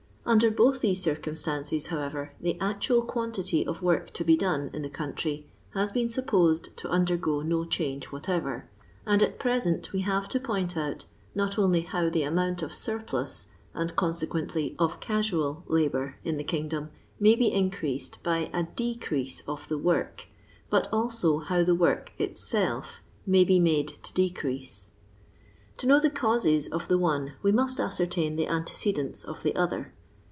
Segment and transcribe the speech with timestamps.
[0.23, 4.89] Under both these circumstances, however, the actual i][uaiitit> of work to be done in the
[4.89, 8.69] country hiiA been supposed to undergo no change whatever;
[9.05, 13.47] and at present we have to point out not only how the a:ni)inu of surplus,
[13.73, 19.67] and, consequently, t.'f casual labour, in the kingdom, may be increased by ^t r/f.vt'/e of
[19.67, 20.25] titc trvil;
[20.69, 24.91] but also how the work itself m.iv be made to decre;ise.
[25.79, 29.93] To know the causes of the one we must ascertain the antecedent< of the other.